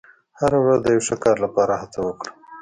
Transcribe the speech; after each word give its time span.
•هره 0.39 0.57
ورځ 0.63 0.79
د 0.83 0.87
یو 0.95 1.03
ښه 1.07 1.15
کار 1.23 1.37
لپاره 1.45 1.73
هڅه 1.81 1.99
وکړه. 2.07 2.31